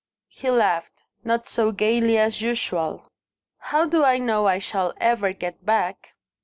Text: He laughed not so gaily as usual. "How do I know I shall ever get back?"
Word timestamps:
He 0.29 0.49
laughed 0.49 1.05
not 1.23 1.45
so 1.45 1.71
gaily 1.71 2.17
as 2.17 2.41
usual. 2.41 3.07
"How 3.59 3.85
do 3.85 4.03
I 4.03 4.17
know 4.17 4.47
I 4.47 4.57
shall 4.57 4.95
ever 4.99 5.31
get 5.31 5.63
back?" 5.63 6.15